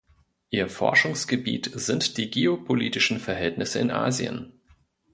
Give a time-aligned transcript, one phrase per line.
[0.49, 4.51] Ihr Forschungsgebiet sind die geopolitischen Verhältnisse in Asien.